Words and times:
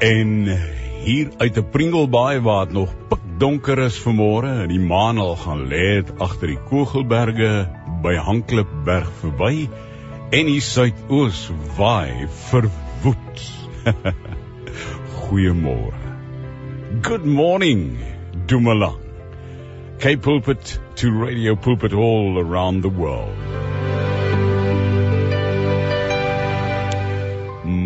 En 0.00 0.46
hier 1.04 1.28
uit 1.36 1.56
'n 1.56 1.68
Pringlebaai 1.70 2.40
waar 2.40 2.64
dit 2.64 2.74
nog 2.74 2.94
pikdonker 3.08 3.78
is 3.78 3.98
vanmôre 4.00 4.52
en 4.62 4.68
die 4.68 4.80
maan 4.80 5.18
al 5.18 5.36
gaan 5.36 5.66
lê 5.68 6.02
agter 6.18 6.48
die 6.48 6.62
Kogelberge 6.70 7.68
by 8.02 8.14
Hanklipberg 8.16 9.10
verby 9.20 9.68
en 10.30 10.46
die 10.46 10.60
suidoos 10.60 11.50
waai 11.76 12.26
verwoed. 12.48 13.44
Goeiemôre. 15.20 16.00
Good 17.02 17.24
morning, 17.24 17.98
Dumalang. 18.46 18.98
Cape 19.98 20.22
Pulpit 20.22 20.80
to 20.94 21.10
Radio 21.10 21.56
Pulpit 21.56 21.92
all 21.92 22.38
around 22.38 22.82
the 22.82 22.88
world. 22.88 23.36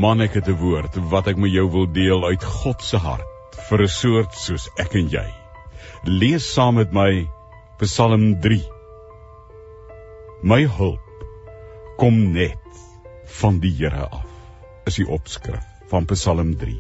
Man, 0.04 0.20
ek 0.20 0.34
het 0.36 0.48
'n 0.52 0.60
woord 0.60 0.96
wat 1.12 1.28
ek 1.30 1.38
met 1.40 1.52
jou 1.54 1.64
wil 1.72 1.86
deel 1.88 2.24
uit 2.28 2.42
God 2.44 2.82
se 2.84 2.98
hart 3.00 3.54
vir 3.68 3.82
'n 3.82 3.92
soort 3.92 4.34
soos 4.36 4.66
ek 4.82 4.96
en 5.00 5.06
jy. 5.08 5.24
Lees 6.04 6.48
saam 6.56 6.74
met 6.76 6.92
my 6.92 7.26
Psalm 7.80 8.26
3. 8.46 8.60
My 10.42 10.60
hulp 10.66 11.24
kom 11.96 12.20
net 12.34 12.82
van 13.38 13.60
die 13.64 13.72
Here 13.78 14.04
af. 14.10 14.28
Is 14.86 15.00
die 15.00 15.08
opskrif 15.08 15.64
van 15.88 16.04
Psalm 16.12 16.52
3. 16.64 16.76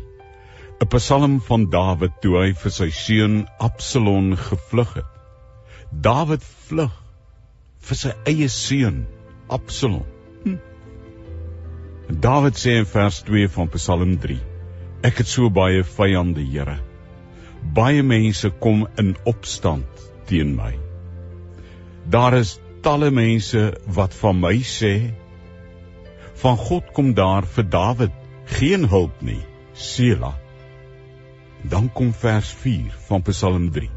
'n 0.82 0.88
Psalm 0.96 1.40
van 1.40 1.70
Dawid 1.70 2.20
toe 2.20 2.36
hy 2.42 2.52
vir 2.52 2.70
sy 2.70 2.90
seun 2.90 3.46
Absalom 3.58 4.34
gevlug 4.36 4.96
het. 5.00 5.12
Dawid 5.90 6.44
vlug 6.68 6.92
vir 7.80 7.96
sy 7.96 8.12
eie 8.26 8.48
seun 8.48 9.06
Absalom. 9.48 10.13
Dawid 12.20 12.54
sê 12.54 12.76
in 12.78 12.86
vers 12.86 13.22
2 13.26 13.48
van 13.48 13.68
Psalm 13.74 14.18
3: 14.22 14.38
Ek 15.02 15.18
het 15.18 15.26
so 15.26 15.50
baie 15.50 15.82
vyande, 15.82 16.44
Here. 16.46 16.78
Baie 17.74 18.02
mense 18.02 18.50
kom 18.60 18.86
in 19.00 19.16
opstand 19.24 20.04
teen 20.28 20.54
my. 20.54 20.74
Daar 22.06 22.36
is 22.38 22.60
talle 22.84 23.10
mense 23.10 23.64
wat 23.98 24.14
van 24.14 24.40
my 24.40 24.58
sê 24.62 24.94
van 26.42 26.56
God 26.60 26.92
kom 26.92 27.14
daar 27.14 27.46
vir 27.56 27.66
Dawid 27.72 28.16
geen 28.58 28.88
hulp 28.88 29.22
nie. 29.22 29.40
Sela. 29.72 30.34
Dan 31.62 31.88
kom 31.88 32.12
vers 32.12 32.50
4 32.62 32.92
van 33.08 33.22
Psalm 33.22 33.70
3. 33.72 33.88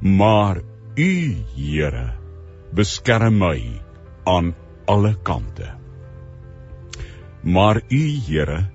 Maar 0.00 0.60
U, 0.96 1.12
Here, 1.54 2.08
beskerm 2.74 3.38
my 3.38 3.80
aan 4.24 4.54
alle 4.84 5.14
kante. 5.22 5.81
Maar 7.42 7.80
U 7.88 8.20
Here, 8.26 8.70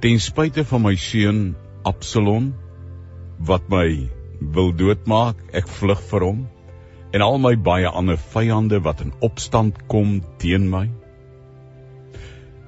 ten 0.00 0.20
spyte 0.20 0.64
van 0.64 0.82
my 0.84 0.92
seun 0.96 1.54
Absalom 1.88 2.50
wat 3.48 3.70
my 3.72 4.10
wil 4.40 4.74
doodmaak, 4.76 5.40
ek 5.56 5.70
vlug 5.80 6.02
vir 6.10 6.26
hom 6.26 6.42
en 7.16 7.24
al 7.24 7.40
my 7.40 7.54
baie 7.56 7.88
ander 7.88 8.20
vyande 8.34 8.82
wat 8.84 9.00
in 9.00 9.14
opstand 9.24 9.80
kom 9.88 10.18
teen 10.36 10.68
my. 10.68 10.90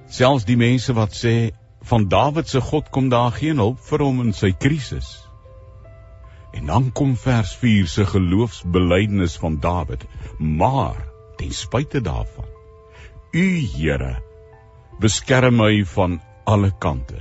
Selfs 0.09 0.49
die 0.49 0.57
mense 0.57 0.97
wat 0.97 1.13
sê 1.21 1.53
van 1.85 2.09
Dawid 2.09 2.49
se 2.49 2.65
God 2.73 2.89
kom 2.89 3.13
daar 3.13 3.37
geen 3.37 3.61
hulp 3.61 3.85
vir 3.91 4.09
hom 4.09 4.25
in 4.25 4.33
sy 4.33 4.55
krisis. 4.57 5.13
En 6.57 6.73
dan 6.73 6.91
kom 6.97 7.13
vers 7.29 7.53
4 7.61 7.93
se 7.93 8.09
geloofsbelijdenis 8.09 9.37
van 9.37 9.61
Dawid, 9.61 10.09
maar 10.41 10.97
ten 11.37 11.53
spyte 11.53 12.01
daarvan, 12.01 12.49
U 13.37 13.49
Here 13.77 14.17
beskerm 15.03 15.57
my 15.59 15.83
van 15.95 16.21
alle 16.47 16.71
kante. 16.79 17.19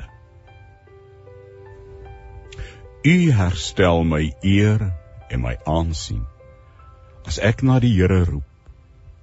U 3.02 3.16
herstel 3.34 4.03
my 4.06 4.28
eer 4.46 4.84
en 5.34 5.42
my 5.42 5.56
aansien. 5.66 6.22
As 7.25 7.40
ek 7.42 7.64
na 7.66 7.80
die 7.81 7.94
Here 7.96 8.19
roep, 8.28 8.46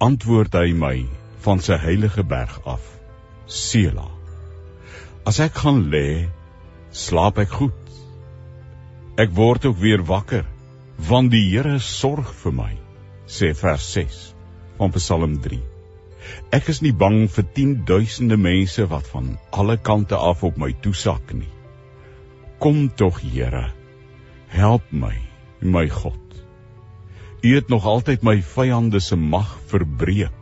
antwoord 0.03 0.59
hy 0.59 0.73
my 0.75 0.97
van 1.45 1.63
sy 1.63 1.79
heilige 1.79 2.25
berg 2.27 2.59
af. 2.67 2.83
Sela. 3.47 4.09
As 5.27 5.39
ek 5.45 5.63
gaan 5.63 5.85
lê, 5.95 6.27
slaap 6.91 7.39
ek 7.39 7.55
goed. 7.61 7.97
Ek 9.19 9.31
word 9.39 9.71
ook 9.71 9.79
weer 9.79 10.03
wakker, 10.03 10.47
want 11.11 11.31
die 11.31 11.47
Here 11.53 11.79
sorg 11.79 12.35
vir 12.43 12.59
my, 12.59 12.73
sê 13.27 13.55
vers 13.55 13.87
6 13.95 14.23
van 14.79 14.95
Psalm 14.99 15.39
3. 15.47 15.78
Ek 16.55 16.69
is 16.73 16.81
nie 16.85 16.93
bang 16.93 17.27
vir 17.33 17.45
10000de 17.57 18.39
mense 18.41 18.87
wat 18.91 19.09
van 19.13 19.37
alle 19.51 19.77
kante 19.77 20.17
af 20.17 20.45
op 20.45 20.57
my 20.61 20.73
toesak 20.85 21.33
nie. 21.35 21.51
Kom 22.59 22.89
tog, 22.97 23.21
Here, 23.23 23.69
help 24.49 24.83
my, 24.91 25.15
my 25.61 25.87
God. 25.89 26.25
U 27.43 27.55
het 27.55 27.69
nog 27.69 27.87
altyd 27.87 28.25
my 28.27 28.41
vyande 28.43 29.01
se 29.01 29.17
mag 29.17 29.59
verbreek. 29.71 30.35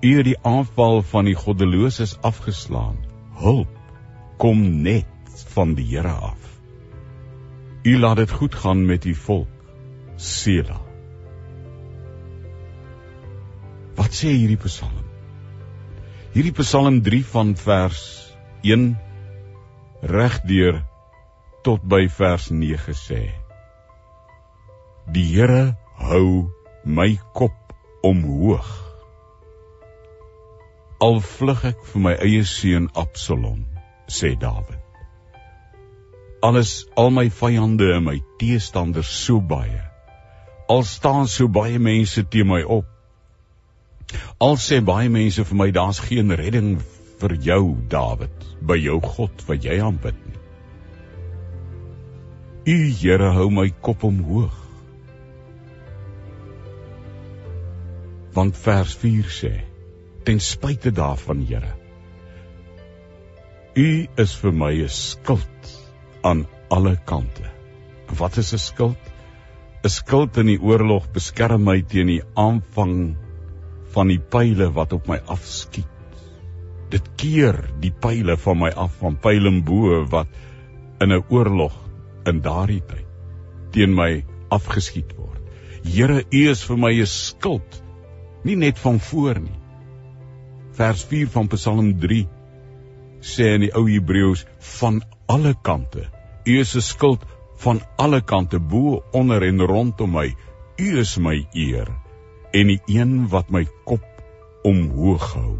U 0.00 0.16
het 0.16 0.24
die 0.30 0.38
aanval 0.46 1.02
van 1.02 1.28
die 1.28 1.36
goddeloses 1.36 2.16
afgeslaan. 2.22 2.96
Hulp 3.42 3.74
kom 4.38 4.82
net 4.82 5.46
van 5.54 5.74
die 5.74 5.86
Here 5.90 6.14
af. 6.32 6.58
U 7.82 7.98
laat 7.98 8.16
dit 8.16 8.30
goed 8.30 8.54
gaan 8.54 8.86
met 8.86 9.04
u 9.04 9.14
volk. 9.14 9.48
Selah. 10.16 10.87
Wat 13.98 14.14
sê 14.14 14.30
hierdie 14.30 14.60
Psalm? 14.62 14.94
Hierdie 16.30 16.54
Psalm 16.54 17.00
3 17.02 17.24
van 17.32 17.48
vers 17.58 18.02
1 18.62 18.92
regdeur 20.06 20.76
tot 21.66 21.82
by 21.82 22.04
vers 22.18 22.46
9 22.54 22.94
sê: 22.94 23.22
Die 25.10 25.24
Here 25.34 25.74
hou 25.98 26.46
my 26.84 27.16
kop 27.34 27.74
omhoog. 28.06 28.68
Al 31.02 31.18
vlug 31.22 31.64
ek 31.72 31.82
vir 31.90 32.04
my 32.04 32.12
eie 32.22 32.44
seun 32.46 32.86
Absalom, 32.94 33.64
sê 34.06 34.36
Dawid. 34.38 34.78
Alles 36.46 36.84
al 36.94 37.10
my 37.10 37.26
vyande 37.40 37.90
en 37.96 38.06
my 38.06 38.20
teestanders 38.38 39.10
so 39.24 39.40
baie. 39.42 39.82
Al 40.70 40.86
staan 40.86 41.26
so 41.26 41.50
baie 41.50 41.82
mense 41.82 42.22
teen 42.30 42.46
my 42.46 42.62
op. 42.62 42.86
Al 44.40 44.56
sê 44.56 44.80
baie 44.84 45.08
mense 45.12 45.44
vir 45.44 45.58
my 45.60 45.68
daar's 45.74 46.00
geen 46.04 46.32
redding 46.40 46.78
vir 47.20 47.34
jou 47.48 47.62
Dawid 47.92 48.46
by 48.70 48.78
jou 48.80 49.00
God 49.04 49.42
wat 49.48 49.64
jy 49.66 49.80
aanbid 49.84 50.18
nie. 50.26 50.38
U 52.68 52.78
Here 53.00 53.32
hou 53.36 53.48
my 53.50 53.68
kop 53.82 54.04
omhoog. 54.04 54.54
Want 58.36 58.56
vers 58.62 58.94
4 59.02 59.34
sê 59.40 59.52
ten 60.24 60.40
spyte 60.44 60.92
daarvan 60.94 61.44
Here 61.48 61.74
U 63.78 63.90
is 64.22 64.32
vir 64.42 64.52
my 64.52 64.72
'n 64.84 64.88
skild 64.88 65.74
aan 66.22 66.46
alle 66.70 66.96
kante. 67.10 67.46
Wat 68.18 68.38
is 68.42 68.52
'n 68.54 68.58
skild? 68.58 69.10
'n 69.84 69.88
Skild 69.88 70.38
in 70.42 70.46
die 70.46 70.60
oorlog 70.60 71.12
beskerm 71.12 71.64
my 71.64 71.80
teen 71.82 72.06
die 72.06 72.22
aanvang 72.34 73.16
van 73.98 74.12
die 74.12 74.20
pile 74.22 74.68
wat 74.76 74.92
op 74.94 75.08
my 75.10 75.18
afskiet. 75.26 75.86
Dit 76.92 77.08
keer 77.20 77.56
die 77.82 77.90
pile 77.90 78.36
van 78.38 78.60
my 78.60 78.70
af 78.84 78.94
van 79.00 79.18
pylenbo 79.24 80.04
wat 80.12 80.30
in 81.02 81.12
'n 81.12 81.24
oorlog 81.34 81.74
in 82.30 82.38
daardie 82.44 82.82
tyd 82.92 83.06
teen 83.74 83.94
my 83.94 84.24
afgeskiet 84.54 85.10
word. 85.16 85.42
Here, 85.82 86.22
U 86.30 86.50
is 86.50 86.62
vir 86.68 86.78
my 86.78 86.92
'n 86.94 87.06
skild, 87.06 87.82
nie 88.44 88.56
net 88.56 88.78
van 88.78 89.00
voor 89.00 89.40
nie. 89.40 89.58
Vers 90.72 91.04
4 91.04 91.28
van 91.28 91.48
Psalm 91.48 91.92
3 91.98 92.26
sê 93.20 93.54
in 93.54 93.66
die 93.66 93.74
ou 93.74 93.86
Hebreëus 93.90 94.46
van 94.80 95.02
alle 95.26 95.54
kante. 95.62 96.06
U 96.46 96.58
is 96.58 96.76
'n 96.76 96.80
skild 96.80 97.26
van 97.56 97.82
alle 97.96 98.20
kante 98.20 98.58
bo, 98.58 99.02
onder 99.12 99.42
en 99.42 99.60
rondom 99.60 100.12
my. 100.12 100.34
U 100.78 100.98
is 100.98 101.18
my 101.18 101.46
eer 101.52 102.07
en 102.52 102.70
die 102.72 102.80
een 102.86 103.28
wat 103.32 103.50
my 103.52 103.64
kop 103.84 104.04
omhoog 104.68 105.26
hou 105.34 105.58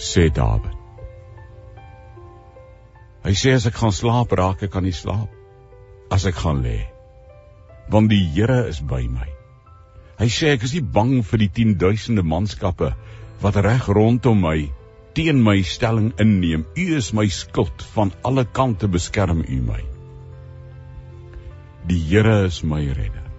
sê 0.00 0.28
Dawid 0.34 0.76
hy 3.26 3.34
sê 3.36 3.52
as 3.56 3.66
ek 3.68 3.76
gaan 3.80 3.94
slaap 3.94 4.32
raak 4.38 4.62
ek 4.64 4.72
kan 4.72 4.86
nie 4.86 4.96
slaap. 4.96 5.28
As 6.10 6.24
ek 6.26 6.38
gaan 6.42 6.62
lê 6.64 6.78
want 7.90 8.10
die 8.10 8.22
Here 8.34 8.68
is 8.70 8.78
by 8.80 9.02
my. 9.10 9.26
Hy 10.20 10.28
sê 10.30 10.52
ek 10.54 10.64
is 10.66 10.74
nie 10.76 10.84
bang 10.96 11.20
vir 11.26 11.42
die 11.42 11.50
10000de 11.58 12.22
manskappe 12.22 12.92
wat 13.42 13.58
reg 13.66 13.88
rondom 13.90 14.42
my 14.44 14.58
teen 15.14 15.42
my 15.42 15.58
stelling 15.66 16.12
inneem. 16.22 16.66
U 16.78 16.84
is 16.96 17.10
my 17.12 17.26
skild 17.26 17.82
van 17.96 18.14
alle 18.22 18.46
kante 18.46 18.88
beskerm 18.88 19.42
u 19.42 19.58
my. 19.66 19.80
Die 21.90 21.98
Here 22.10 22.44
is 22.46 22.62
my 22.62 22.84
redder 22.86 23.29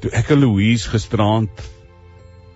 Toe 0.00 0.10
ek 0.16 0.30
en 0.32 0.40
Louise 0.40 0.88
gisterand 0.88 1.62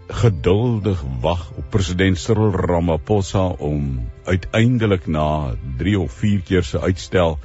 geduldig 0.09 1.01
wag 1.21 1.43
op 1.61 1.67
president 1.73 2.19
Cyril 2.21 2.53
Ramaphosa 2.57 3.43
om 3.61 4.05
uiteindelik 4.25 5.07
na 5.07 5.55
3 5.79 5.99
of 6.01 6.13
4 6.21 6.41
keer 6.49 6.65
se 6.65 6.81
uitstel 6.81 7.39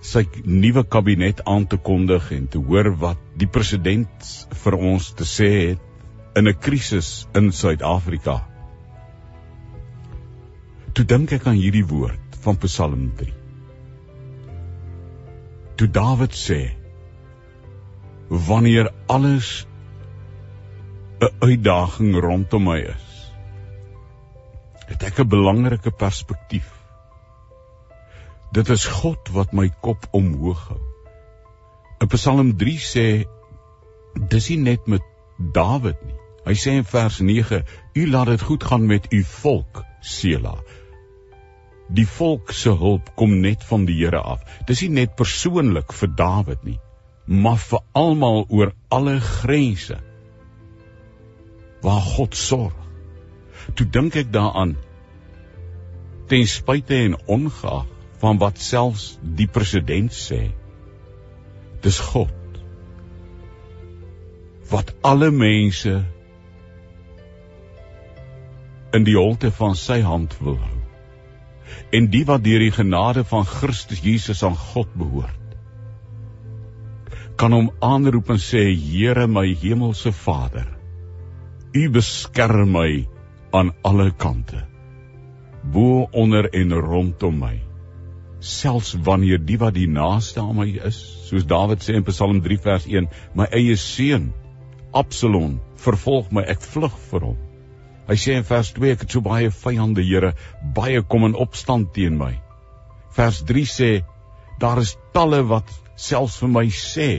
sy 0.00 0.24
nuwe 0.44 0.84
kabinet 0.88 1.40
aan 1.44 1.66
te 1.68 1.76
kondig 1.76 2.30
en 2.36 2.48
te 2.48 2.60
hoor 2.60 2.88
wat 3.00 3.20
die 3.40 3.48
president 3.48 4.28
vir 4.64 4.76
ons 4.76 5.10
te 5.16 5.28
sê 5.28 5.50
het 5.70 6.36
in 6.36 6.48
'n 6.48 6.56
krisis 6.60 7.26
in 7.34 7.52
Suid-Afrika. 7.52 8.46
Toe 10.92 11.04
dink 11.04 11.32
ek 11.32 11.46
aan 11.46 11.56
hierdie 11.56 11.84
woord 11.84 12.36
van 12.44 12.56
Psalm 12.56 13.12
3. 13.16 13.32
Toe 15.76 15.88
Dawid 15.88 16.32
sê: 16.32 16.79
Wanneer 18.30 18.92
alles 19.10 19.66
'n 21.20 21.34
uitdaging 21.42 22.14
rondom 22.14 22.62
my 22.64 22.78
is, 22.78 23.32
het 24.86 25.02
ek 25.02 25.18
'n 25.18 25.28
belangrike 25.28 25.90
perspektief. 25.90 26.70
Dit 28.52 28.68
is 28.68 28.86
God 28.86 29.28
wat 29.34 29.52
my 29.52 29.68
kop 29.80 30.06
omhoog 30.10 30.62
hou. 30.68 30.80
In 32.00 32.08
Psalm 32.08 32.56
3 32.56 32.78
sê 32.78 33.06
dis 34.14 34.48
nie 34.48 34.58
net 34.58 34.86
met 34.86 35.02
Dawid 35.38 35.98
nie. 36.06 36.16
Hy 36.46 36.54
sê 36.54 36.76
in 36.80 36.84
vers 36.84 37.18
9: 37.20 37.64
U 37.94 38.06
laat 38.10 38.26
dit 38.32 38.42
goed 38.42 38.64
gaan 38.64 38.86
met 38.86 39.12
u 39.12 39.22
volk, 39.24 39.82
Sela. 40.00 40.54
Die 41.88 42.06
volk 42.06 42.52
se 42.52 42.70
hulp 42.70 43.10
kom 43.16 43.40
net 43.40 43.64
van 43.64 43.84
die 43.84 43.98
Here 44.04 44.20
af. 44.20 44.46
Dis 44.66 44.80
nie 44.86 44.94
net 45.02 45.16
persoonlik 45.16 45.92
vir 45.92 46.14
Dawid 46.16 46.64
nie, 46.64 46.78
maar 47.30 47.58
vir 47.62 47.82
almal 47.94 48.44
oor 48.48 48.72
alle 48.90 49.20
grense 49.22 50.00
waar 51.80 52.00
God 52.02 52.34
sorg. 52.36 52.74
Toe 53.78 53.86
dink 53.86 54.16
ek 54.18 54.32
daaraan 54.34 54.74
ten 56.30 56.46
spyte 56.50 56.98
en 56.98 57.14
ongeag 57.30 57.86
van 58.20 58.40
wat 58.42 58.58
selfs 58.58 59.12
die 59.22 59.46
president 59.46 60.12
sê. 60.14 60.50
Dis 61.86 62.02
God 62.10 62.34
wat 64.70 64.90
alle 65.06 65.30
mense 65.30 65.96
in 68.94 69.06
die 69.06 69.16
holte 69.18 69.50
van 69.54 69.78
sy 69.78 70.02
hand 70.06 70.34
wil 70.42 70.58
hou. 70.58 70.78
En 71.94 72.10
die 72.10 72.26
wat 72.26 72.42
deur 72.42 72.62
die 72.62 72.74
genade 72.74 73.22
van 73.26 73.46
Christus 73.46 74.02
Jesus 74.02 74.42
aan 74.46 74.58
God 74.58 74.90
behoort 74.98 75.39
kan 77.40 77.54
hom 77.56 77.70
aanroep 77.80 78.34
en 78.34 78.40
sê 78.42 78.66
Here 78.76 79.24
my 79.26 79.46
hemelse 79.62 80.12
Vader 80.12 80.66
U 81.72 81.82
beskerm 81.94 82.74
my 82.74 83.06
aan 83.56 83.70
alle 83.86 84.10
kante. 84.10 84.58
Bo 85.62 86.08
onder 86.12 86.48
en 86.52 86.74
rondom 86.74 87.38
my. 87.40 87.54
Selfs 88.40 88.92
wanneer 89.06 89.40
die 89.40 89.56
wat 89.62 89.76
die 89.78 89.88
naaste 89.88 90.42
aan 90.42 90.58
my 90.58 90.66
is, 90.90 90.98
soos 91.28 91.46
Dawid 91.48 91.84
sê 91.86 91.96
in 91.96 92.04
Psalm 92.08 92.42
3 92.44 92.58
vers 92.66 92.88
1, 92.90 93.08
my 93.38 93.48
eie 93.56 93.76
seun 93.78 94.32
Absalom 94.92 95.60
vervolg 95.80 96.32
my, 96.34 96.42
ek 96.42 96.64
vlug 96.74 96.96
vir 97.12 97.28
hom. 97.30 97.40
Hy 98.10 98.16
sê 98.18 98.36
in 98.40 98.48
vers 98.48 98.72
2 98.76 98.96
ek 98.96 99.04
het 99.06 99.14
so 99.16 99.24
baie 99.24 99.52
vyande, 99.62 100.02
Here, 100.04 100.34
baie 100.76 101.00
kom 101.06 101.28
in 101.30 101.38
opstand 101.38 101.94
teen 101.96 102.18
my. 102.20 102.34
Vers 103.16 103.44
3 103.48 103.68
sê 103.70 103.92
daar 104.60 104.80
is 104.82 104.96
talle 105.16 105.40
wat 105.48 105.68
selfs 105.96 106.38
vir 106.42 106.50
my 106.60 106.66
sê 106.74 107.10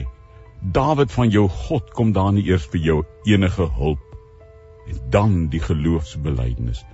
Dawid 0.62 1.10
van 1.10 1.30
jou 1.34 1.48
God 1.50 1.88
kom 1.90 2.12
daar 2.14 2.30
nie 2.34 2.44
eers 2.46 2.68
vir 2.70 2.80
jou 2.86 2.98
enige 3.26 3.66
hulp 3.78 4.02
en 4.86 5.00
dan 5.10 5.32
die 5.50 5.60
geloofsbelijdenis. 5.62 6.84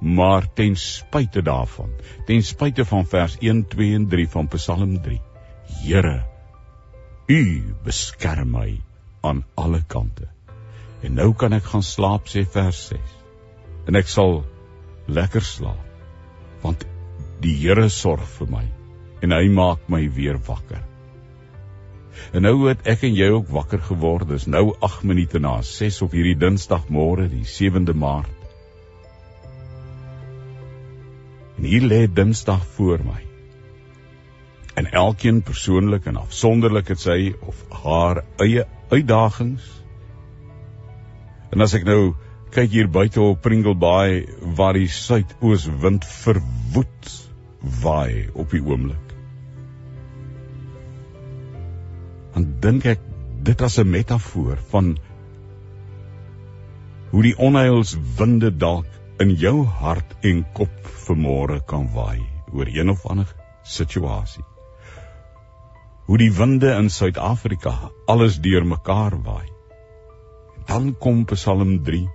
Maar 0.00 0.46
ten 0.54 0.76
spyte 0.76 1.42
daarvan, 1.42 1.90
ten 2.26 2.42
spyte 2.42 2.84
van 2.84 3.04
vers 3.06 3.36
1, 3.40 3.66
2 3.68 3.94
en 3.94 4.06
3 4.08 4.28
van 4.28 4.48
Psalm 4.48 4.96
3, 5.02 5.20
Here, 5.82 6.24
U 7.28 7.42
beskerm 7.84 8.54
my 8.56 8.80
aan 9.20 9.44
alle 9.54 9.82
kante. 9.84 10.30
En 11.02 11.14
nou 11.20 11.34
kan 11.34 11.52
ek 11.52 11.68
gaan 11.68 11.84
slaap 11.84 12.32
sê 12.32 12.46
vers 12.48 12.80
6. 12.88 13.16
En 13.88 13.98
ek 14.00 14.08
sal 14.08 14.40
lekker 15.06 15.44
slaap 15.44 15.84
want 16.64 16.88
die 17.44 17.54
Here 17.60 17.88
sorg 17.92 18.24
vir 18.38 18.48
my 18.50 18.64
en 19.22 19.34
hy 19.34 19.48
maak 19.50 19.88
my 19.90 20.04
weer 20.14 20.38
wakker. 20.46 20.82
En 22.32 22.44
nou 22.44 22.68
het 22.68 22.84
ek 22.90 23.06
en 23.08 23.14
jy 23.16 23.28
ook 23.32 23.48
wakker 23.54 23.80
geword. 23.88 24.28
Dis 24.28 24.48
nou 24.50 24.72
8 24.84 25.06
minute 25.08 25.40
na 25.42 25.58
6 25.64 26.02
op 26.04 26.16
hierdie 26.16 26.36
Dinsdagmôre, 26.38 27.28
die 27.30 27.46
7de 27.46 27.94
Maart. 27.96 28.34
En 31.58 31.66
hier 31.66 31.86
lê 31.86 32.04
Dinsdag 32.06 32.66
voor 32.76 33.02
my. 33.06 33.22
En 34.78 34.90
elkeen 34.94 35.40
persoonlik 35.42 36.06
en 36.06 36.20
afsonderlik 36.20 36.92
het 36.94 37.02
sy 37.02 37.32
of 37.40 37.64
haar 37.82 38.22
eie 38.38 38.66
uitdagings. 38.92 39.64
En 41.50 41.64
as 41.64 41.74
ek 41.74 41.88
nou 41.88 42.14
kyk 42.54 42.70
hier 42.76 42.92
buite 42.92 43.20
op 43.24 43.42
Pringle 43.42 43.74
Bay 43.74 44.22
waar 44.56 44.78
die 44.78 44.88
suidooswind 44.92 46.06
verwoed 46.06 47.12
waai 47.82 48.28
op 48.38 48.54
die 48.54 48.62
oomblik 48.62 49.07
dan 52.38 52.60
dink 52.62 52.84
ek 52.86 53.00
dit 53.46 53.62
as 53.66 53.76
'n 53.82 53.90
metafoor 53.90 54.58
van 54.72 54.92
hoe 57.10 57.22
die 57.26 57.34
onheilswinde 57.46 58.50
dalk 58.64 58.90
in 59.24 59.32
jou 59.42 59.64
hart 59.80 60.12
en 60.30 60.44
kop 60.58 60.90
vermore 61.06 61.58
kan 61.72 61.88
waai 61.96 62.22
oor 62.52 62.70
een 62.70 62.90
of 62.94 63.06
ander 63.10 63.32
situasie. 63.76 64.44
Hoe 66.06 66.18
die 66.18 66.30
winde 66.32 66.70
in 66.78 66.90
Suid-Afrika 66.90 67.74
alles 68.06 68.38
deurmekaar 68.40 69.18
waai. 69.24 69.48
Dan 70.66 70.94
kom 70.94 71.24
Psalm 71.24 71.82
3. 71.84 72.06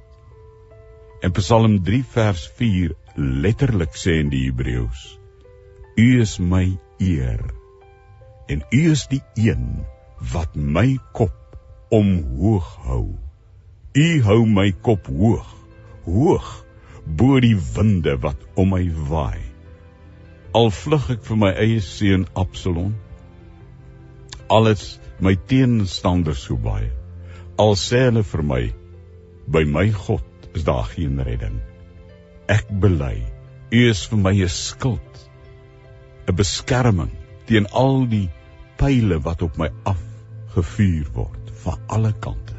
En 1.21 1.31
Psalm 1.31 1.83
3 1.83 2.03
vers 2.15 2.45
4 2.61 2.95
letterlik 3.15 3.99
sê 4.05 4.21
in 4.23 4.29
die 4.29 4.45
Hebreëus: 4.45 5.19
U 5.97 6.07
is 6.21 6.39
my 6.39 6.77
eer 6.99 7.43
en 8.47 8.63
u 8.71 8.91
is 8.91 9.07
die 9.11 9.21
een 9.35 9.83
wat 10.31 10.55
my 10.55 10.97
kop 11.11 11.57
omhoog 11.93 12.67
hou. 12.87 13.05
U 13.93 14.07
hou 14.25 14.43
my 14.49 14.71
kop 14.85 15.07
hoog, 15.07 15.49
hoog 16.05 16.51
bo 17.05 17.39
die 17.43 17.55
winde 17.75 18.15
wat 18.23 18.39
om 18.55 18.71
my 18.73 18.85
waai. 19.09 19.41
Al 20.57 20.71
vlug 20.73 21.09
ek 21.17 21.23
vir 21.27 21.39
my 21.41 21.51
eie 21.65 21.81
seun 21.83 22.25
Absalom, 22.39 22.93
alles 24.53 24.99
my 25.23 25.35
teenstanders 25.49 26.45
so 26.47 26.57
baie. 26.57 26.91
Al 27.61 27.75
sê 27.79 28.05
hulle 28.07 28.23
vir 28.25 28.43
my, 28.49 28.63
by 29.47 29.63
my 29.69 29.87
God 30.05 30.55
is 30.57 30.65
daar 30.65 30.87
geen 30.93 31.19
redding. 31.21 31.59
Ek 32.49 32.69
bely, 32.69 33.17
U 33.73 33.83
is 33.89 34.05
vir 34.09 34.19
my 34.21 34.33
'n 34.33 34.49
skild, 34.49 35.27
'n 36.27 36.35
beskerming 36.35 37.13
teen 37.45 37.67
al 37.73 38.05
die 38.07 38.29
pile 38.77 39.19
wat 39.19 39.41
op 39.41 39.57
my 39.57 39.69
af 39.83 40.12
gevuur 40.53 41.09
word 41.15 41.51
van 41.63 41.79
alle 41.87 42.13
kante. 42.19 42.57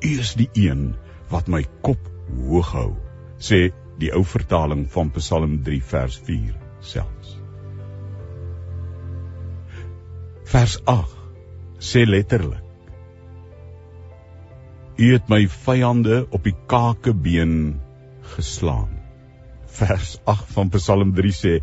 U 0.00 0.10
is 0.22 0.34
die 0.38 0.48
een 0.54 0.94
wat 1.30 1.48
my 1.50 1.62
kop 1.84 2.00
hoog 2.46 2.72
hou, 2.74 2.90
sê 3.38 3.68
die 4.00 4.10
ou 4.16 4.22
vertaling 4.24 4.86
van 4.92 5.12
Psalm 5.16 5.60
3 5.66 5.80
vers 5.92 6.16
4 6.28 6.56
selfs. 6.92 7.36
Vers 10.50 10.78
8 10.90 11.16
sê 11.90 12.06
letterlik: 12.08 12.64
U 15.00 15.12
het 15.12 15.28
my 15.32 15.44
vyande 15.48 16.24
op 16.30 16.44
die 16.44 16.56
kakebeen 16.68 17.80
geslaan. 18.34 18.98
Vers 19.80 20.18
8 20.28 20.50
van 20.56 20.72
Psalm 20.74 21.14
3 21.16 21.32
sê: 21.32 21.54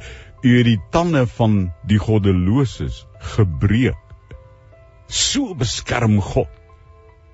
U 0.43 0.49
het 0.57 0.67
die 0.69 0.79
tande 0.93 1.25
van 1.37 1.59
die 1.89 1.99
goddeloses 2.01 3.03
gebreek 3.35 4.06
So 5.07 5.53
beskerm 5.55 6.19
God, 6.19 6.51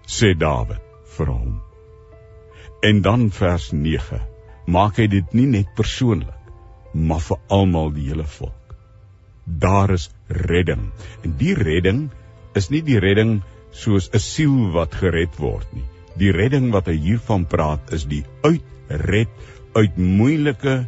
sê 0.05 0.33
Dawid 0.37 0.81
vir 1.17 1.29
hom. 1.29 1.53
En 2.85 2.99
dan 3.01 3.29
vers 3.33 3.71
9, 3.73 4.19
maak 4.67 4.99
hy 5.01 5.07
dit 5.09 5.33
nie 5.33 5.47
net 5.49 5.71
persoonlik, 5.77 6.51
maar 6.93 7.23
vir 7.25 7.39
almal 7.57 7.89
die 7.95 8.11
hele 8.11 8.27
volk. 8.29 8.75
Daar 9.45 9.93
is 9.95 10.11
redding. 10.29 10.91
En 11.25 11.33
die 11.39 11.55
redding 11.57 12.03
is 12.53 12.69
nie 12.69 12.83
die 12.85 12.99
redding 13.01 13.41
soos 13.71 14.09
'n 14.13 14.21
siel 14.21 14.69
wat 14.75 14.93
gered 14.93 15.39
word 15.39 15.65
nie. 15.73 15.87
Die 16.21 16.31
redding 16.31 16.69
wat 16.71 16.85
hy 16.85 16.97
hiervan 17.07 17.45
praat 17.49 17.89
is 17.91 18.05
die 18.05 18.23
uitred 18.43 19.33
uit 19.73 19.97
moeilike 19.97 20.85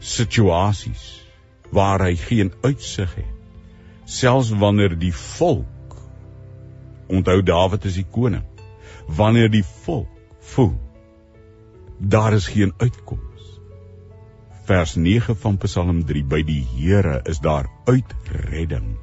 situasies 0.00 1.06
waar 1.72 2.04
hy 2.04 2.14
geen 2.16 2.52
uitsig 2.62 3.14
het. 3.16 3.32
Selfs 4.04 4.52
wanneer 4.52 4.92
die 4.98 5.12
volk 5.12 5.75
Onthou 7.08 7.42
Dawid 7.42 7.84
is 7.84 7.94
die 7.94 8.06
koning. 8.10 8.44
wanneer 9.06 9.50
die 9.50 9.64
volk 9.84 10.10
voel 10.52 10.74
daar 11.98 12.34
is 12.36 12.48
geen 12.52 12.72
uitkoms. 12.76 13.44
Vers 14.68 14.94
9 14.94 15.36
van 15.36 15.56
Psalm 15.62 16.02
3 16.04 16.24
by 16.28 16.42
die 16.44 16.62
Here 16.74 17.20
is 17.24 17.38
daar 17.40 17.70
uitredding 17.86 18.96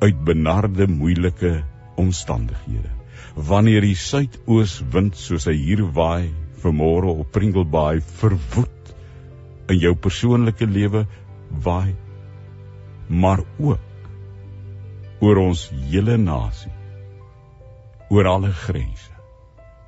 uit 0.00 0.22
benarde 0.24 0.86
moeilike 0.88 1.64
omstandighede. 1.96 2.92
Wanneer 3.34 3.84
die 3.84 3.98
suidooswind 3.98 5.18
soos 5.20 5.48
hy 5.50 5.56
hier 5.58 5.82
waai 5.98 6.32
vanmôre 6.62 7.12
op 7.12 7.34
Pringlebaai 7.34 8.00
verwoed 8.22 8.94
in 9.68 9.82
jou 9.82 9.92
persoonlike 9.98 10.66
lewe 10.70 11.04
waai 11.66 11.92
maar 13.08 13.42
ook 13.58 15.20
oor 15.20 15.42
ons 15.42 15.68
hele 15.90 16.16
nasie 16.16 16.75
oor 18.10 18.26
alle 18.26 18.52
grense 18.52 19.14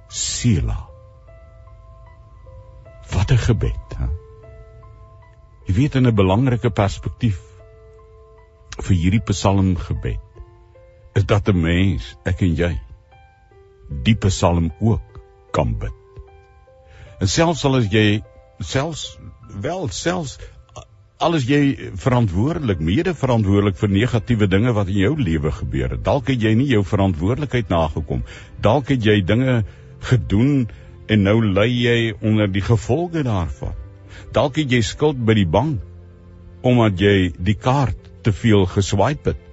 Sela 0.08 0.88
Wat 3.08 3.30
'n 3.32 3.40
gebed, 3.40 3.94
hè? 3.96 4.06
Jy 5.66 5.75
weet 5.75 5.94
in 5.94 6.06
'n 6.06 6.14
belangrike 6.14 6.70
perspektief 6.70 7.38
vir 8.78 8.96
hierdie 8.96 9.25
Psalm 9.30 9.76
gebed 9.76 10.20
is 11.18 11.25
dat 11.25 11.48
'n 11.48 11.60
mens, 11.60 12.16
ek 12.25 12.42
en 12.46 12.54
jy, 12.54 12.80
die 13.88 14.14
Psalm 14.14 14.72
ook 14.80 15.20
kan 15.50 15.78
bid. 15.78 15.96
En 17.20 17.28
selfs 17.28 17.64
al 17.64 17.76
as 17.76 17.88
jy 17.92 18.22
selfs 18.58 19.18
wel 19.66 19.88
selfs 19.88 20.38
alles 21.18 21.46
jy 21.48 21.90
verantwoordelik, 21.98 22.80
mede 22.84 23.14
verantwoordelik 23.14 23.78
vir 23.80 23.90
negatiewe 23.90 24.46
dinge 24.50 24.75
wat 24.76 24.90
in 24.92 25.00
jou 25.02 25.14
lewe 25.18 25.50
gebeur 25.52 25.96
het. 25.96 26.04
Dalk 26.06 26.30
het 26.30 26.42
jy 26.42 26.54
nie 26.54 26.68
jou 26.70 26.84
verantwoordelikheid 26.87 27.72
nagekom. 27.72 28.22
Dalk 28.62 28.92
het 28.94 29.04
jy 29.04 29.18
dinge 29.26 29.64
gedoen 30.10 30.68
en 31.10 31.25
nou 31.26 31.40
ly 31.42 31.66
jy 31.72 31.98
onder 32.22 32.50
die 32.52 32.62
gevolge 32.62 33.25
daarvan. 33.26 33.75
Dalk 34.32 34.60
het 34.62 34.70
jy 34.70 34.82
skuld 34.87 35.18
by 35.26 35.34
die 35.38 35.48
bank 35.48 35.82
omdat 36.66 37.00
jy 37.00 37.32
die 37.38 37.54
kaart 37.54 38.08
te 38.26 38.32
veel 38.34 38.66
geswipe 38.70 39.34
het 39.34 39.44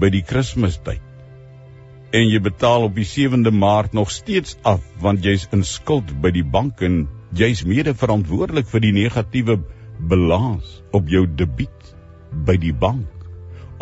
by 0.00 0.08
die 0.12 0.22
Kerstmistyd. 0.24 1.02
En 2.12 2.28
jy 2.28 2.40
betaal 2.44 2.86
op 2.88 2.96
die 2.96 3.08
7de 3.08 3.52
Maart 3.52 3.92
nog 3.96 4.10
steeds 4.12 4.56
af 4.68 4.80
want 5.00 5.24
jy's 5.24 5.48
in 5.52 5.64
skuld 5.64 6.12
by 6.24 6.32
die 6.32 6.44
bank 6.44 6.80
en 6.84 7.06
jy's 7.36 7.64
mede 7.68 7.94
verantwoordelik 7.96 8.68
vir 8.68 8.84
die 8.84 8.92
negatiewe 8.96 9.58
balans 10.08 10.80
op 10.92 11.08
jou 11.08 11.26
debiet 11.26 11.94
by 12.46 12.56
die 12.60 12.74
bank 12.74 13.08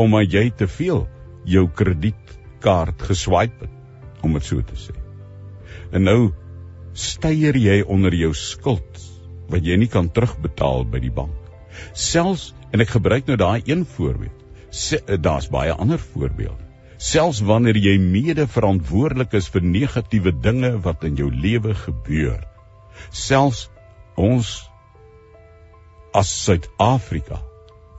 omdat 0.00 0.32
jy 0.32 0.46
te 0.56 0.68
veel 0.68 1.04
jou 1.48 1.66
kredietkaart 1.76 3.02
geswipe 3.08 3.66
het 3.66 4.24
om 4.24 4.36
dit 4.36 4.44
so 4.44 4.62
te 4.64 4.76
sê. 4.76 4.94
En 5.92 6.04
nou 6.04 6.32
styer 6.92 7.56
jy 7.56 7.80
onder 7.82 8.14
jou 8.14 8.32
skuld 8.36 9.00
wat 9.50 9.66
jy 9.66 9.78
nie 9.80 9.90
kan 9.90 10.10
terugbetaal 10.14 10.84
by 10.90 11.00
die 11.02 11.12
bank. 11.14 11.36
Selfs 11.96 12.50
en 12.70 12.84
ek 12.84 12.94
gebruik 12.96 13.28
nou 13.30 13.38
daai 13.40 13.62
een 13.64 13.86
voorbeeld. 13.96 14.36
Eh, 14.70 15.16
daar's 15.18 15.48
baie 15.50 15.72
ander 15.72 15.98
voorbeelde. 15.98 16.68
Selfs 17.00 17.40
wanneer 17.40 17.78
jy 17.80 17.96
mede 17.98 18.46
verantwoordelik 18.46 19.32
is 19.34 19.48
vir 19.48 19.64
negatiewe 19.64 20.32
dinge 20.32 20.76
wat 20.84 21.04
in 21.08 21.16
jou 21.16 21.30
lewe 21.32 21.74
gebeur. 21.74 22.44
Selfs 23.10 23.68
ons 24.16 24.69
as 26.12 26.30
Suid-Afrika 26.44 27.40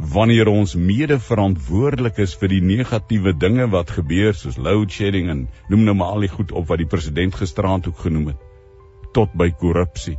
wanneer 0.01 0.49
ons 0.49 0.73
mede 0.75 1.19
verantwoordelik 1.21 2.17
is 2.23 2.33
vir 2.41 2.49
die 2.55 2.61
negatiewe 2.65 3.33
dinge 3.37 3.67
wat 3.71 3.93
gebeur 3.93 4.33
soos 4.33 4.57
load 4.57 4.91
shedding 4.91 5.29
en 5.29 5.43
noem 5.69 5.83
nou 5.85 5.93
maar 5.99 6.15
al 6.15 6.25
die 6.25 6.31
goed 6.31 6.51
op 6.51 6.67
wat 6.71 6.81
die 6.81 6.89
president 6.89 7.37
gisteraand 7.37 7.87
ook 7.87 8.01
genoem 8.01 8.31
het 8.31 8.47
tot 9.13 9.33
by 9.35 9.49
korrupsie. 9.51 10.17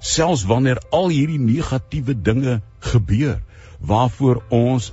Selfs 0.00 0.46
wanneer 0.48 0.80
al 0.96 1.10
hierdie 1.12 1.38
negatiewe 1.38 2.16
dinge 2.16 2.60
gebeur 2.92 3.38
waarvoor 3.80 4.42
ons 4.48 4.92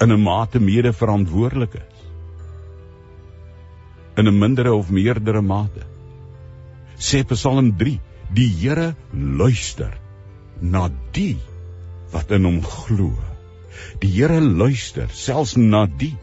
in 0.00 0.12
'n 0.12 0.22
mate 0.22 0.60
mede 0.60 0.92
verantwoordelik 0.92 1.74
is. 1.74 1.98
In 4.16 4.28
'n 4.28 4.38
mindere 4.38 4.74
of 4.74 4.90
meerdere 4.90 5.42
mate. 5.42 5.82
Sê 6.98 7.24
Psalm 7.24 7.76
3 7.76 8.00
die 8.32 8.48
Here 8.48 8.94
luister 9.12 10.03
na 10.60 10.88
die 11.16 11.38
wat 12.12 12.30
in 12.34 12.46
hom 12.46 12.60
glo. 12.62 13.12
Die 14.02 14.10
Here 14.14 14.40
luister 14.40 15.10
selfs 15.10 15.56
na 15.58 15.84
die 15.86 16.14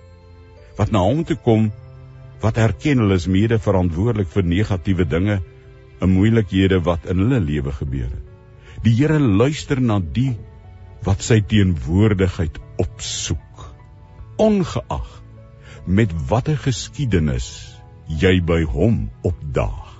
wat 0.78 0.92
na 0.92 1.04
hom 1.04 1.24
toe 1.28 1.38
kom 1.38 1.70
wat 2.42 2.58
erken 2.58 3.04
hulle 3.04 3.18
is 3.20 3.28
mede 3.30 3.60
verantwoordelik 3.62 4.32
vir 4.34 4.48
negatiewe 4.48 5.06
dinge 5.06 5.42
en 6.02 6.14
moeilikhede 6.16 6.80
wat 6.88 7.06
in 7.12 7.22
hulle 7.22 7.42
lewe 7.44 7.74
gebeur 7.76 8.10
het. 8.10 8.28
Die 8.86 8.96
Here 8.98 9.20
luister 9.20 9.82
na 9.82 10.00
die 10.00 10.34
wat 11.06 11.22
sy 11.26 11.42
teenwoordigheid 11.42 12.58
opsoek. 12.82 13.68
Ongeag 14.42 15.10
met 15.86 16.14
watter 16.30 16.58
geskiedenis 16.58 17.52
jy 18.22 18.40
by 18.46 18.64
hom 18.70 19.08
opdaag. 19.28 19.91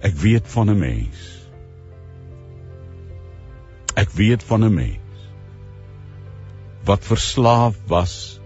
Ek 0.00 0.14
weet 0.14 0.48
van 0.48 0.70
'n 0.70 0.78
mens 0.78 1.38
Ek 3.98 4.10
weet 4.14 4.42
van 4.42 4.64
'n 4.64 4.74
mens 4.74 5.26
wat 6.84 7.04
verslaaf 7.04 7.76
was 7.86 8.40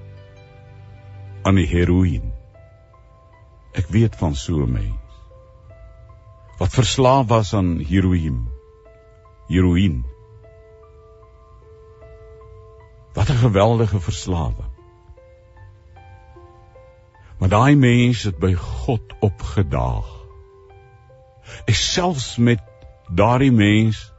aan 1.43 1.55
die 1.55 1.67
heroïne. 1.67 2.33
Ek 3.73 3.87
weet 3.87 4.17
van 4.17 4.35
so 4.35 4.65
'n 4.65 4.73
mens 4.73 5.03
wat 6.63 6.73
verslaaf 6.79 7.27
was 7.27 7.55
aan 7.55 7.79
heroïne. 7.83 8.47
Heroïne. 9.49 10.03
Wat 13.13 13.29
'n 13.29 13.43
geweldige 13.45 14.01
verslawing. 14.01 14.71
Maar 17.39 17.49
daai 17.49 17.77
mens 17.77 18.23
het 18.23 18.39
by 18.39 18.55
God 18.55 19.03
opgedaag. 19.21 20.22
En 21.67 21.75
selfs 21.75 22.37
met 22.37 22.61
daardie 23.09 23.53
mens 23.53 24.13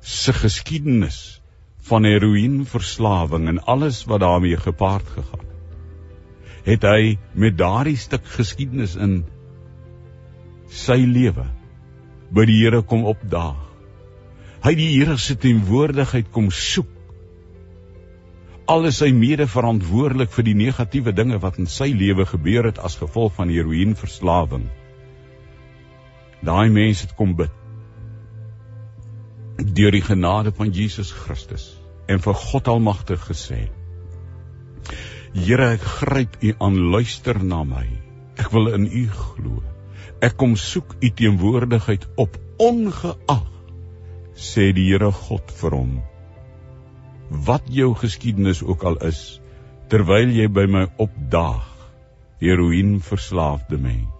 se 0.00 0.32
geskiedenis 0.32 1.40
van 1.86 2.04
heroïneverslawing 2.04 3.48
en 3.48 3.64
alles 3.64 4.04
wat 4.04 4.20
daarmee 4.20 4.56
gepaard 4.56 5.06
gegaan 5.06 5.44
het. 5.44 5.54
Het 6.66 6.82
hy 6.82 7.18
met 7.32 7.58
daardie 7.58 7.96
stuk 7.96 8.26
geskiedenis 8.26 8.96
in 8.98 9.20
sy 10.66 10.98
lewe 11.06 11.46
by 12.34 12.46
die 12.48 12.58
Here 12.64 12.82
kom 12.82 13.04
opdaag. 13.06 13.62
Hy 14.66 14.74
die 14.74 14.88
Here 14.96 15.14
se 15.18 15.36
teenwoordigheid 15.38 16.32
kom 16.34 16.50
soek. 16.50 16.90
Alles 18.66 18.98
hy 19.04 19.12
mede 19.14 19.46
verantwoordelik 19.46 20.32
vir 20.34 20.48
die 20.48 20.56
negatiewe 20.58 21.14
dinge 21.14 21.38
wat 21.38 21.60
in 21.62 21.70
sy 21.70 21.92
lewe 21.94 22.26
gebeur 22.26 22.66
het 22.66 22.80
as 22.82 22.98
gevolg 22.98 23.36
van 23.36 23.52
heroïneverslawing. 23.54 24.66
Daai 26.46 26.68
mense 26.70 27.06
het 27.06 27.16
kom 27.18 27.34
bid 27.38 27.52
deur 29.56 29.94
die 29.94 30.04
genade 30.04 30.52
van 30.52 30.68
Jesus 30.72 31.10
Christus 31.16 31.64
en 32.12 32.20
vir 32.22 32.36
God 32.38 32.68
Almagtig 32.68 33.22
gesê: 33.24 33.66
Here, 35.34 35.72
ek 35.76 35.86
gryp 36.00 36.36
U 36.42 36.52
aan, 36.64 36.76
luister 36.92 37.40
na 37.42 37.62
my. 37.64 37.86
Ek 38.40 38.52
wil 38.52 38.70
in 38.76 38.86
U 38.86 39.04
glo. 39.12 39.62
Ek 40.24 40.36
kom 40.40 40.54
soek 40.60 40.96
U 41.00 41.10
teenwoordigheid 41.18 42.06
op 42.16 42.36
ongeag 42.62 43.48
sê 44.36 44.70
die 44.76 44.86
Here 44.90 45.10
God 45.12 45.52
vir 45.60 45.76
hom. 45.76 45.94
Wat 47.48 47.68
jou 47.72 47.94
geskiedenis 47.98 48.62
ook 48.62 48.84
al 48.88 49.00
is, 49.08 49.40
terwyl 49.90 50.30
jy 50.32 50.46
by 50.52 50.66
my 50.70 50.84
opdaag, 51.02 51.64
heroïne 52.40 53.00
verslaafde 53.02 53.80
mens. 53.80 54.15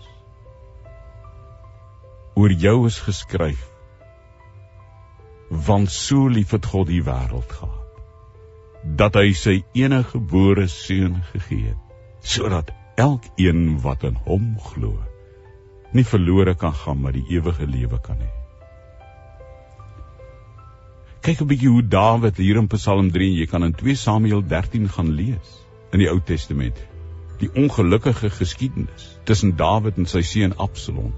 Oor 2.36 2.52
jou 2.52 2.76
is 2.86 3.00
geskryf 3.00 3.64
want 5.66 5.90
so 5.94 6.26
lief 6.28 6.50
het 6.56 6.66
God 6.66 6.88
die 6.90 7.02
wêreld 7.06 7.52
gehad 7.58 8.94
dat 9.00 9.14
hy 9.18 9.30
sy 9.38 9.54
enige 9.78 10.16
gebore 10.16 10.66
seun 10.70 11.20
gegee 11.32 11.70
het 11.70 12.26
sodat 12.32 12.72
elkeen 12.96 13.62
wat 13.84 14.04
in 14.08 14.18
hom 14.26 14.50
glo 14.70 14.96
nie 15.96 16.04
verlore 16.04 16.54
kan 16.54 16.74
gaan 16.74 17.00
maar 17.00 17.14
die 17.16 17.24
ewige 17.36 17.66
lewe 17.66 18.00
kan 18.08 18.18
hê. 18.20 18.32
Kyk 21.26 21.40
'n 21.40 21.48
bietjie 21.50 21.70
hoe 21.72 21.82
Dawid 21.82 22.36
hier 22.36 22.58
in 22.60 22.68
Psalm 22.68 23.10
3 23.10 23.30
jy 23.38 23.46
kan 23.46 23.64
in 23.64 23.72
2 23.72 23.96
Samuel 23.96 24.42
13 24.42 24.88
gaan 24.88 25.14
lees 25.20 25.56
in 25.92 25.98
die 26.04 26.10
Ou 26.10 26.20
Testament 26.20 26.76
die 27.40 27.50
ongelukkige 27.52 28.30
geskiedenis 28.30 29.08
tussen 29.28 29.56
Dawid 29.56 29.98
en 30.00 30.08
sy 30.10 30.22
seun 30.22 30.56
Absalom 30.56 31.12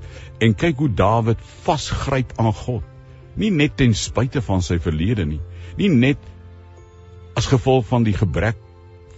en 0.44 0.54
kyk 0.54 0.82
hoe 0.82 0.90
Dawid 1.02 1.42
vasgryp 1.64 2.34
aan 2.36 2.52
God 2.52 2.84
nie 3.38 3.50
net 3.54 3.76
ten 3.78 3.94
spyte 3.94 4.42
van 4.42 4.64
sy 4.66 4.80
verlede 4.82 5.26
nie 5.26 5.40
nie 5.78 5.90
net 5.94 6.18
as 7.38 7.46
gevolg 7.46 7.86
van 7.86 8.06
die 8.06 8.16
gebrek 8.18 8.58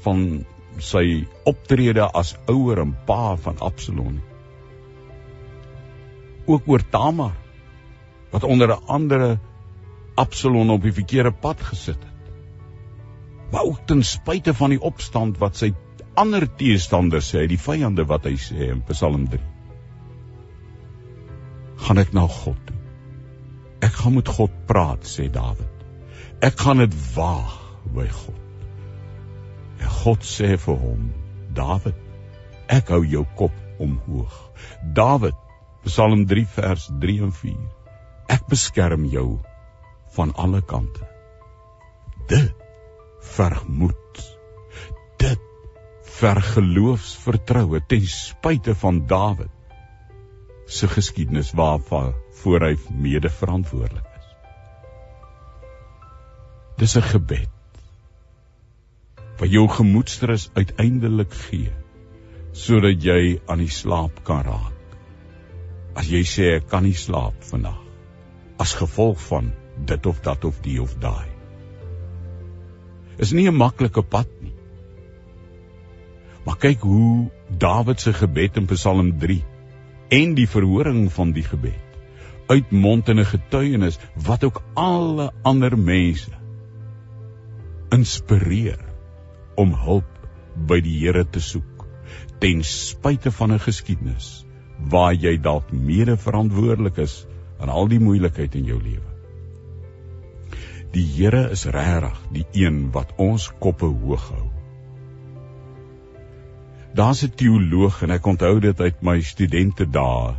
van 0.04 0.45
sy 0.78 1.26
optrede 1.49 2.07
as 2.16 2.35
ouer 2.49 2.80
en 2.85 2.92
pa 3.07 3.37
van 3.40 3.61
Absalom 3.61 4.16
nie. 4.16 4.26
Ook 6.50 6.69
oor 6.69 6.83
Tamar 6.90 7.37
wat 8.30 8.45
onder 8.45 8.69
'n 8.69 8.87
andere 8.87 9.38
Absalom 10.14 10.71
op 10.71 10.83
die 10.83 10.92
verkeerde 10.92 11.33
pad 11.33 11.61
gesit 11.61 11.97
het. 11.97 12.33
Maar 13.52 13.62
ook 13.62 13.87
ten 13.87 14.02
spyte 14.02 14.54
van 14.54 14.71
die 14.71 14.80
opstand 14.80 15.38
wat 15.38 15.57
sy 15.57 15.73
ander 16.21 16.45
teestanders 16.61 17.31
sê, 17.33 17.47
die 17.49 17.61
vyande 17.61 18.05
wat 18.09 18.27
hy 18.29 18.37
sê 18.41 18.69
in 18.71 18.83
Psalm 18.91 19.27
3. 19.33 19.41
Gaan 21.87 22.00
ek 22.03 22.12
na 22.17 22.27
God 22.29 22.61
toe. 22.69 22.77
Ek 23.81 23.95
gaan 23.97 24.19
met 24.19 24.29
God 24.29 24.57
praat, 24.69 25.07
sê 25.09 25.31
Dawid. 25.33 25.87
Ek 26.45 26.59
gaan 26.61 26.83
dit 26.83 26.97
waag 27.15 27.57
by 27.97 28.07
God. 28.12 28.67
En 29.81 29.93
God 30.03 30.27
sê 30.29 30.53
vir 30.61 30.81
hom, 30.85 31.09
Dawid, 31.57 31.97
ek 32.71 32.93
hou 32.93 33.00
jou 33.09 33.25
kop 33.39 33.57
omhoog. 33.81 34.37
Dawid, 34.97 35.37
Psalm 35.87 36.27
3 36.29 36.45
vers 36.59 36.91
3 37.00 37.17
en 37.25 37.33
4. 37.33 37.57
Ek 38.37 38.45
beskerm 38.53 39.09
jou 39.09 39.41
van 40.17 40.35
alle 40.37 40.61
kante. 40.61 41.09
Dit 42.29 42.53
vermoed. 43.37 43.97
Dit 43.97 44.10
vergeloofsvertroue 46.21 47.81
ten 47.89 48.05
spyte 48.05 48.75
van 48.83 49.07
Dawid 49.09 49.53
se 50.71 50.89
geskiedenis 50.89 51.53
waarvan 51.57 52.12
voor 52.43 52.67
hy 52.69 52.75
mede 52.93 53.31
verantwoordelik 53.33 54.07
is. 54.19 54.29
Dis 56.83 56.97
'n 56.97 57.09
gebed 57.12 57.57
wat 59.41 59.50
jou 59.50 59.69
gemoedsrus 59.69 60.50
uiteindelik 60.55 61.33
gee 61.49 61.73
sodat 62.53 63.03
jy 63.03 63.41
aan 63.47 63.62
die 63.65 63.73
slaap 63.73 64.25
kan 64.25 64.43
raak. 64.45 64.97
As 65.95 66.07
jy 66.11 66.23
sê 66.25 66.57
ek 66.57 66.69
kan 66.69 66.85
nie 66.85 66.97
slaap 66.97 67.43
vandag 67.50 67.81
as 68.61 68.77
gevolg 68.77 69.21
van 69.29 69.53
dit 69.89 70.07
of 70.07 70.21
dat 70.21 70.45
of 70.45 70.61
die 70.61 70.83
of 70.83 70.99
daai. 71.00 71.29
Is 73.19 73.33
nie 73.33 73.49
'n 73.49 73.57
maklike 73.57 74.03
pad. 74.03 74.40
Maar 76.45 76.57
kyk 76.57 76.81
hoe 76.81 77.31
Dawid 77.59 78.01
se 78.01 78.13
gebed 78.13 78.57
in 78.57 78.67
Psalm 78.67 79.19
3 79.19 79.45
en 80.09 80.35
die 80.35 80.49
verhoring 80.49 81.09
van 81.13 81.33
die 81.33 81.45
gebed 81.47 81.91
uitmontende 82.51 83.25
getuienis 83.25 83.99
wat 84.27 84.45
ook 84.45 84.63
alle 84.75 85.31
ander 85.47 85.77
mense 85.79 86.33
inspireer 87.95 88.81
om 89.61 89.75
hulp 89.85 90.09
by 90.71 90.81
die 90.83 90.97
Here 91.03 91.23
te 91.25 91.43
soek 91.43 91.87
ten 92.43 92.65
spyte 92.67 93.31
van 93.31 93.53
'n 93.55 93.63
geskiedenis 93.67 94.31
waar 94.91 95.15
jy 95.15 95.37
dalk 95.37 95.73
mede 95.73 96.17
verantwoordelik 96.17 96.99
is 96.99 97.27
aan 97.61 97.69
al 97.69 97.89
die 97.89 98.01
moeilikheid 98.01 98.55
in 98.55 98.65
jou 98.65 98.81
lewe. 98.83 99.11
Die 100.93 101.07
Here 101.17 101.51
is 101.51 101.67
regtig 101.67 102.17
die 102.33 102.47
een 102.65 102.91
wat 102.91 103.13
ons 103.17 103.51
koppe 103.59 103.87
hoog 103.87 104.31
hou. 104.31 104.49
Daar's 106.95 107.23
'n 107.23 107.35
teoloog 107.35 108.03
en 108.03 108.11
ek 108.11 108.27
onthou 108.27 108.61
dit 108.61 108.81
uit 108.81 109.03
my 109.03 109.21
studente 109.21 109.87
dae. 109.91 110.35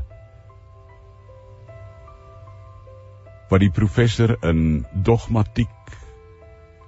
Wat 3.50 3.60
die 3.60 3.72
professor 3.72 4.38
in 4.44 4.86
dogmatiek 4.94 5.96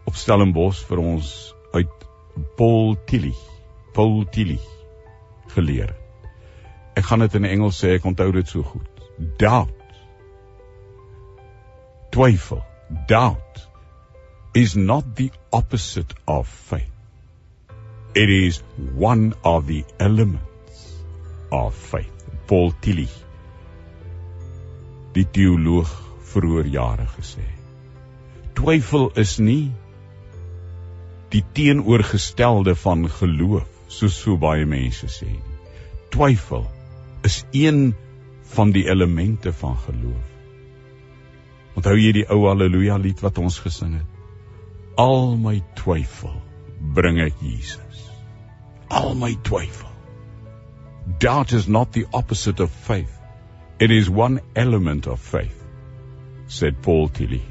op 0.03 0.15
Stellenbosch 0.15 0.83
vir 0.87 0.97
ons 0.97 1.55
uit 1.71 2.07
Paul 2.55 2.97
Tillich, 3.05 3.43
Paul 3.93 4.25
Tillich 4.29 4.67
geleer. 5.47 5.95
Ek 6.93 7.05
gaan 7.05 7.19
dit 7.19 7.33
in 7.33 7.45
Engels 7.45 7.83
sê, 7.83 7.95
ek 7.95 8.05
onthou 8.05 8.31
dit 8.31 8.47
so 8.47 8.63
goed. 8.63 9.03
Doubt. 9.37 9.97
Twyfel 12.11 12.63
doubt 13.07 13.69
is 14.53 14.75
not 14.75 15.15
the 15.15 15.31
opposite 15.49 16.13
of 16.25 16.47
faith. 16.47 16.92
It 18.15 18.29
is 18.29 18.61
one 18.95 19.33
of 19.43 19.65
the 19.65 19.83
elements 19.99 21.01
of 21.51 21.73
faith. 21.73 22.11
Paul 22.45 22.73
Tillich, 22.81 23.13
die 25.15 25.25
teoloog 25.25 25.89
vroeër 26.33 26.67
jare 26.75 27.07
gesê. 27.15 27.45
Twyfel 28.53 29.09
is 29.17 29.39
nie 29.39 29.71
die 31.33 31.41
teenoorgestelde 31.57 32.75
van 32.77 33.07
geloof, 33.09 33.65
soos 33.89 34.17
so 34.21 34.37
baie 34.37 34.67
mense 34.69 35.09
sê 35.09 35.31
nie. 35.31 35.57
Twyfel 36.13 36.67
is 37.25 37.39
een 37.51 37.95
van 38.53 38.73
die 38.75 38.85
elemente 38.93 39.53
van 39.57 39.79
geloof. 39.87 40.27
Onthou 41.73 41.95
jy 41.97 42.11
die 42.19 42.27
ou 42.29 42.43
haleluja 42.45 42.99
lied 43.01 43.23
wat 43.25 43.41
ons 43.41 43.57
gesing 43.63 43.97
het? 43.97 44.21
Al 45.01 45.33
my 45.41 45.57
twyfel 45.79 46.35
bring 46.93 47.17
ek 47.23 47.41
Jesus. 47.41 47.82
Al 48.99 49.15
my 49.15 49.33
twyfel. 49.49 49.89
Doubt 51.19 51.53
is 51.53 51.67
not 51.67 51.91
the 51.91 52.05
opposite 52.13 52.59
of 52.59 52.71
faith. 52.71 53.11
It 53.79 53.91
is 53.91 54.09
one 54.09 54.39
element 54.55 55.07
of 55.07 55.19
faith, 55.19 55.57
said 56.47 56.81
Paul 56.81 57.09
Tilly. 57.09 57.41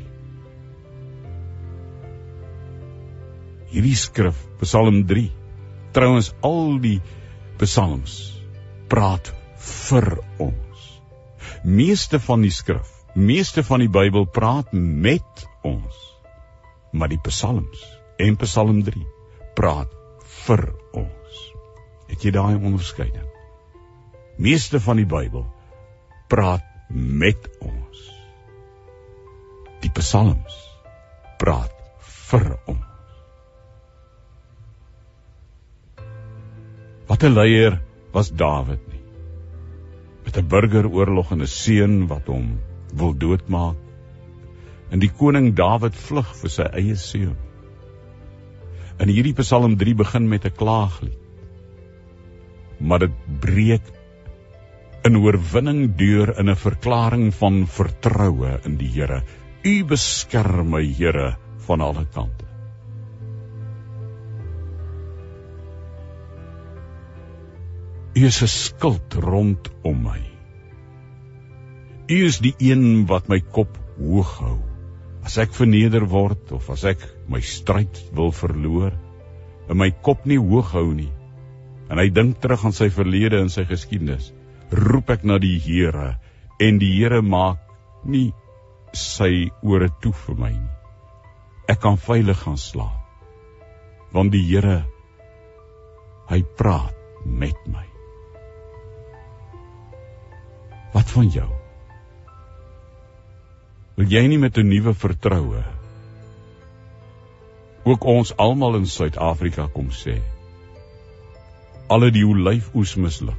Hierdie 3.73 3.97
skrif, 3.97 4.39
Psalm 4.63 5.03
3, 5.09 5.27
trouens 5.97 6.33
al 6.45 6.79
die 6.87 6.99
psalms 7.61 8.17
praat 8.93 9.33
vir 9.69 10.09
ons. 10.39 10.91
Meeste 11.65 12.21
van 12.21 12.45
die 12.45 12.53
skrif 12.53 13.03
meeste 13.15 13.63
van 13.65 13.83
die 13.85 13.91
Bybel 13.93 14.27
praat 14.27 14.73
met 14.73 15.49
ons. 15.63 15.97
Maar 16.93 17.09
die 17.13 17.21
Psalms 17.29 17.85
en 18.17 18.37
Psalm 18.37 18.83
3 18.85 19.05
praat 19.57 19.93
vir 20.45 20.69
ons. 20.93 21.22
Het 22.13 22.27
jy 22.29 22.33
daai 22.35 22.57
onderskeiding? 22.61 23.29
Meeste 24.37 24.81
van 24.81 25.01
die 25.01 25.09
Bybel 25.09 25.47
praat 26.33 26.65
met 26.93 27.49
ons. 27.61 28.01
Die 29.83 29.91
Psalms 29.97 30.57
praat 31.41 31.73
vir 32.29 32.53
ons. 32.71 32.89
Wat 37.09 37.25
'n 37.25 37.35
leier 37.35 37.81
was 38.13 38.31
Dawid 38.31 38.85
nie. 38.89 39.03
Met 40.25 40.37
'n 40.37 40.49
burgeroorlog 40.49 41.33
en 41.33 41.43
'n 41.43 41.47
seun 41.47 42.07
wat 42.07 42.27
hom 42.27 42.61
wil 42.95 43.17
doodmaak. 43.17 43.77
En 44.91 44.99
die 44.99 45.11
koning 45.11 45.55
Dawid 45.57 45.97
vlug 45.97 46.37
vir 46.37 46.51
sy 46.51 46.69
eie 46.73 46.97
seun. 46.97 47.37
In 49.01 49.09
hierdie 49.09 49.35
Psalm 49.35 49.77
3 49.77 49.95
begin 49.95 50.29
met 50.29 50.45
'n 50.45 50.57
klaaglied. 50.57 51.22
Maar 52.83 53.07
dit 53.07 53.19
breek 53.41 53.91
in 55.07 55.19
oorwinning 55.19 55.95
deur 55.99 56.35
in 56.39 56.51
'n 56.51 56.57
verklaring 56.57 57.35
van 57.35 57.67
vertroue 57.67 58.59
in 58.65 58.77
die 58.77 58.91
Here. 58.91 59.23
U 59.65 59.85
beskerm 59.85 60.71
my, 60.71 60.83
Here, 60.99 61.37
van 61.67 61.81
alle 61.81 62.07
kante. 62.15 62.47
U 68.15 68.27
is 68.27 68.43
'n 68.43 68.47
skild 68.49 69.15
rondom 69.15 70.03
my. 70.03 70.21
U 72.09 72.25
is 72.27 72.39
die 72.39 72.55
een 72.59 73.07
wat 73.07 73.29
my 73.29 73.41
kop 73.41 73.79
hoog 73.99 74.39
hou. 74.39 74.59
As 75.25 75.39
ek 75.39 75.55
verneder 75.55 76.05
word 76.07 76.53
of 76.53 76.69
as 76.71 76.85
ek 76.85 76.99
my 77.29 77.41
stryd 77.41 78.03
wil 78.13 78.33
verloor, 78.33 78.93
en 79.69 79.77
my 79.77 79.91
kop 79.91 80.27
nie 80.27 80.39
hoog 80.39 80.73
hou 80.73 80.93
nie, 80.95 81.13
en 81.93 82.01
hy 82.01 82.09
dink 82.09 82.41
terug 82.41 82.63
aan 82.65 82.73
sy 82.73 82.89
verlede 82.89 83.37
en 83.43 83.51
sy 83.53 83.67
geskiedenis, 83.69 84.31
roep 84.73 85.11
ek 85.13 85.27
na 85.29 85.37
die 85.43 85.59
Here 85.61 86.15
en 86.65 86.79
die 86.81 86.95
Here 86.97 87.21
maak 87.21 87.61
nie 88.09 88.31
sy 88.97 89.51
ore 89.61 89.91
toe 90.01 90.15
vir 90.25 90.39
my 90.41 90.53
nie. 90.57 90.73
Ek 91.69 91.83
kan 91.85 92.01
veilig 92.01 92.41
gaan 92.41 92.57
slaap. 92.57 92.97
Want 94.17 94.33
die 94.33 94.43
Here 94.49 94.83
hy 96.33 96.41
praat 96.57 96.97
met 97.29 97.61
my. 97.69 97.85
Wat 100.97 101.13
van 101.13 101.29
jou? 101.33 101.49
Wil 104.01 104.09
jy 104.09 104.27
nie 104.33 104.41
met 104.41 104.57
'n 104.57 104.69
nuwe 104.69 104.95
vertroue 104.97 105.65
ook 107.85 108.05
ons 108.05 108.33
almal 108.39 108.77
in 108.77 108.87
Suid-Afrika 108.87 109.69
kom 109.69 109.91
sê? 109.91 110.21
Alle 111.89 112.11
die 112.11 112.25
olyfoes 112.27 112.95
misluk. 112.97 113.39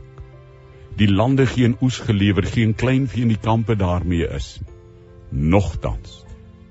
Die 0.98 1.08
lande 1.10 1.46
geen 1.48 1.78
oes 1.82 1.98
gelewer, 2.00 2.44
geen 2.44 2.76
kleinvee 2.76 3.22
in 3.22 3.34
die 3.34 3.42
kampe 3.42 3.76
daarmee 3.76 4.28
is. 4.30 4.60
Nogtans 5.32 6.22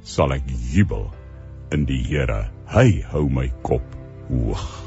sal 0.03 0.37
ek 0.37 0.47
jubel 0.47 1.09
in 1.75 1.87
die 1.89 2.03
Here. 2.07 2.47
Hy 2.71 3.03
hou 3.11 3.27
my 3.31 3.49
kop 3.67 3.99
hoog. 4.29 4.83